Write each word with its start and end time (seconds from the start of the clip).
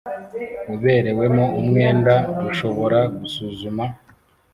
uberewemo 0.73 1.45
umwenda 1.59 2.13
rushobora 2.41 2.99
gusuzuma 3.17 3.83